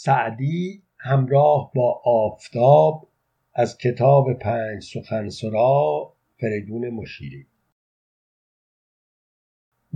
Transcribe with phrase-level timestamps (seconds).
[0.00, 3.08] سعدی همراه با آفتاب
[3.54, 7.46] از کتاب پنج سخنسرا فریدون مشیری.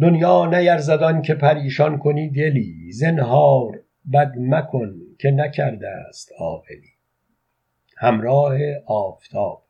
[0.01, 3.81] دنیا نیرزد که پریشان کنی دلی زنهار
[4.13, 6.93] بد مکن که نکرده است عاقلی.
[7.97, 9.63] همراه آفتاب.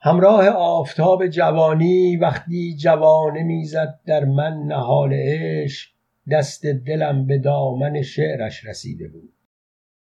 [0.00, 5.93] همراه آفتاب جوانی وقتی جوانه می‌زد در من نهال عشق
[6.30, 9.32] دست دلم به دامن شعرش رسیده بود.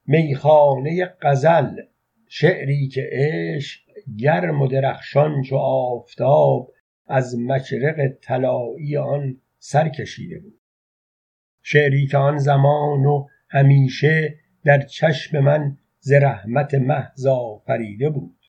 [0.06, 1.76] میخانه غزل
[2.28, 3.82] شعری که عشق
[4.18, 6.74] گرم و درخشان چو آفتاب
[7.08, 10.60] از مشرق طلایی آن سر کشیده بود.
[11.62, 18.40] شعری که آن زمان و همیشه در چشم من ز رحمت محض آفریده بود.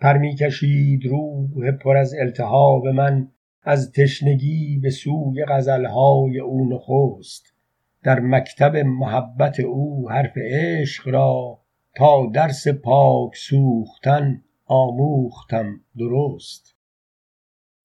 [0.00, 3.28] پر می کشید روح پر از التهاب من
[3.68, 7.54] از تشنگی به سوی غزلهای او نخست
[8.02, 11.58] در مکتب محبت او حرف عشق را
[11.96, 16.76] تا درس پاک سوختن آموختم درست.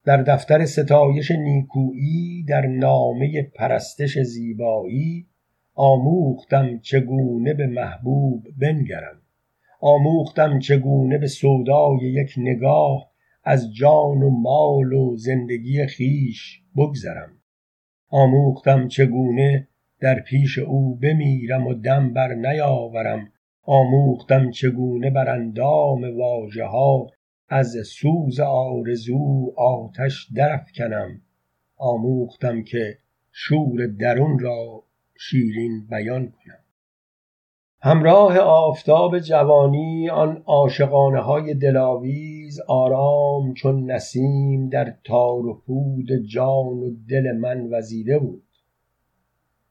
[0.04, 5.26] در دفتر ستایش نیکویی در نامه پرستش زیبایی
[5.74, 9.20] آموختم چگونه به محبوب بنگرم.
[9.80, 13.11] آموختم چگونه به سودای یک نگاه
[13.44, 17.38] از جان و مال و زندگی خویش بگذرم.
[18.08, 19.68] آموختم چگونه
[20.00, 23.32] در پیش او بمیرم و دم بر نیاورم.
[23.62, 26.04] آموختم چگونه بر اندام
[26.60, 27.10] ها
[27.48, 31.20] از سوز آرزو آتش درافکنم.
[31.76, 32.98] آموختم که
[33.32, 34.82] شور درون را
[35.18, 36.61] شیرین بیان کنم.
[37.84, 46.66] همراه آفتاب جوانی آن عاشقانه های دلاویز آرام چون نسیم در تار و پود جان
[46.66, 48.44] و دل من وزیده بود.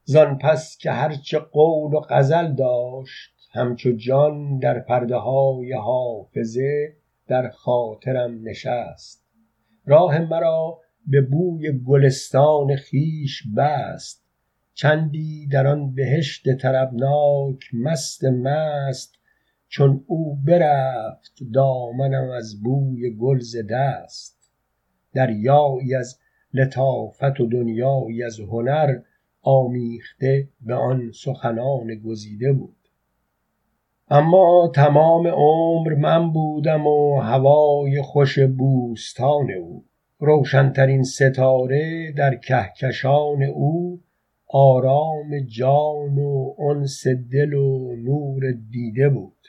[0.04, 6.94] زان پس که هرچه قول و غزل داشت همچو جان در پرده های حافظه
[7.28, 9.26] در خاطرم نشست.
[9.86, 14.21] راه مرا به بوی گلستان خویش بست.
[14.74, 19.16] چندی در آن بهشت طربناک مست مست
[19.68, 24.52] چون او برفت دامنم از بوی گل ز دست.
[25.14, 26.20] دریایی از
[26.54, 29.00] لطافت و دنیایی از هنر
[29.42, 32.76] آمیخته به آن سخنان گزیده بود.
[34.10, 39.86] اما تمام عمر من بودم و هوای خوش بوستان او.
[40.20, 44.02] روشنترین ستاره در کهکشان او
[44.54, 49.48] آرام جان و انس دل و نور دیده بود.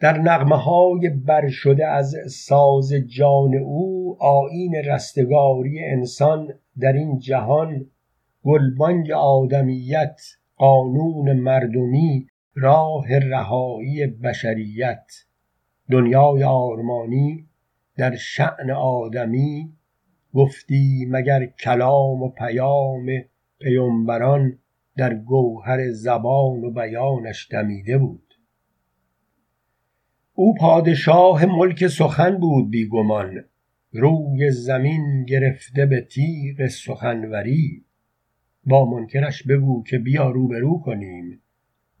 [0.00, 7.86] در نغمه های بر شده از ساز جان او آیین رستگاری انسان در این جهان
[8.44, 10.20] گلبانگ آدمیت
[10.56, 15.06] قانون مردمی راه رهایی بشریت.
[15.90, 17.46] دنیای آرمانی
[17.96, 19.72] در شعن آدمی
[20.34, 23.06] گفتی مگر کلام و پیام
[23.58, 24.58] پیامبران
[24.96, 28.34] در گوهر زبان و بیانش دمیده بود.
[30.34, 33.44] او پادشاه ملک سخن بود بیگمان
[33.92, 37.84] روی زمین گرفته به تیغ سخنوری.
[38.64, 41.42] با منکرش بگو که بیا روبرو کنیم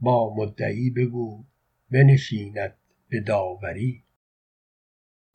[0.00, 1.44] با مدعی بگو
[1.90, 2.74] بنشیند
[3.08, 4.05] به داوری.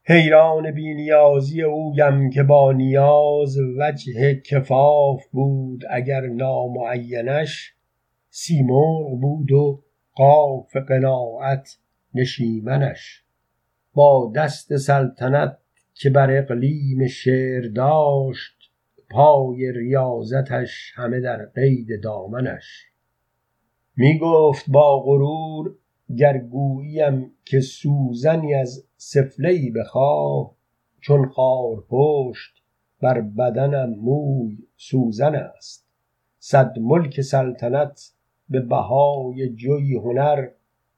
[0.03, 7.73] حیران بینیازی اویم که با نیاز وجه کفاف بود اگر نامعینش
[8.29, 11.77] سیمرغ بود و قاف قناعت
[12.13, 13.23] نشیمنش.
[13.93, 15.57] با دست سلطنت
[15.93, 18.71] که بر اقلیم شعر داشت
[19.09, 22.85] پای ریاضتش همه در قید دامنش.
[23.95, 25.75] می گفت با غرور
[26.17, 30.55] گر گوییم که سوزنی از سفله ای بخواه
[30.99, 31.31] چون
[31.89, 32.63] پشت
[33.01, 35.87] بر بدنم موی سوزن است.
[36.39, 38.11] صد ملک سلطنت
[38.49, 40.47] به بهای جوی هنر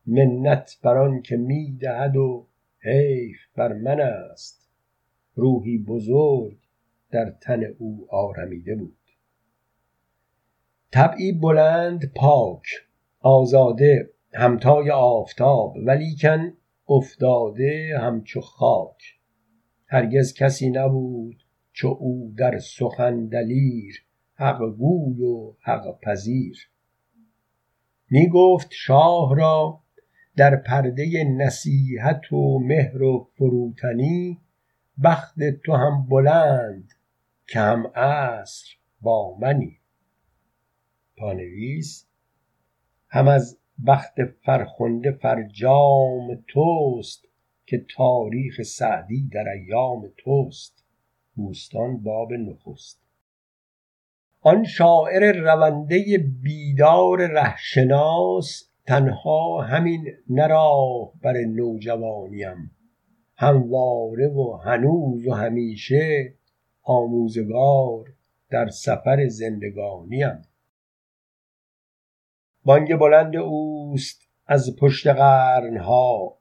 [0.06, 2.48] منت بر آن که می دهد و
[2.80, 4.70] حیف بر من است.
[5.36, 6.58] روحی بزرگ
[7.12, 8.98] در تن او آرمیده بود.
[10.92, 12.64] طبعی بلند پاک
[13.20, 16.54] آزاده همتای آفتاب ولیکن
[16.88, 19.20] افتاده همچو خاک.
[19.88, 21.44] هرگز کسی نبود
[21.74, 26.70] چو او در سخن دلیر حق گوی و حق پذیر.
[28.10, 29.80] می گفت شاه را
[30.36, 34.42] در پرده نصیحت و مهر و فروتنی
[35.04, 35.36] بخت
[35.66, 36.90] تو هم بلند
[37.48, 39.80] که هم عصر با منی.
[41.18, 42.08] پانویس
[43.10, 44.14] هم از بخت
[44.46, 47.28] فرخنده فرجام توست
[47.66, 50.84] که تاریخ سعدی در ایام توست.
[51.36, 53.02] بوستان باب نخست.
[54.42, 60.48] آن شاعر رونده بیدار رهشناس تنها همین نه
[61.22, 62.72] بر نوجوانیم.
[63.36, 66.34] همواره و هنوز و همیشه
[66.84, 68.06] آموزگار
[68.50, 70.42] در سفر زندگانیم.
[72.66, 76.38] بانگ بلند اوست از پشت قرنها.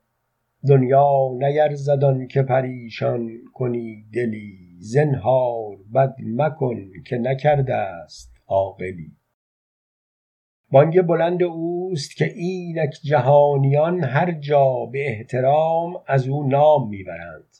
[0.68, 4.76] دنیا نیرزد که پریشان کنی دلی.
[4.78, 9.12] زنهار بد مکن که نکرده است عاقلی.
[10.70, 17.56] بانگ بلند اوست که اینک جهانیان هر جا به احترام از او نام می‌برند.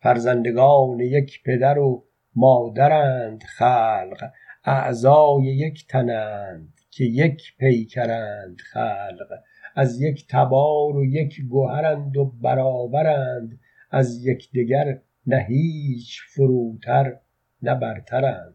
[0.00, 4.30] فرزندگان یک پدر و مادرند خلق
[4.64, 6.81] اعضای یک تنند.
[6.92, 9.28] که یک پیکرند خلق
[9.74, 13.60] از یک تبار و یک گوهرند و برابرند
[13.90, 17.16] از یکدیگر نه هیچ فروتر
[17.62, 18.54] نه برترند.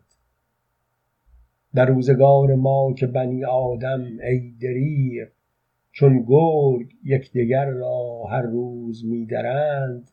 [1.76, 5.28] در روزگار ما که بنی آدم ای دریغ
[5.92, 10.12] چون گرگ یکدیگر را هر روز میدرند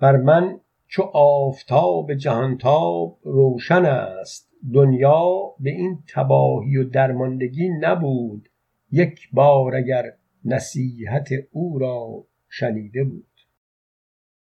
[0.00, 4.53] بر من چو آفتاب جهانتاب روشن است.
[4.72, 8.48] دنیا به این تباهی و درماندگی نبود.
[8.90, 10.12] یک بار اگر
[10.44, 13.33] نصیحت او را شنیده بود.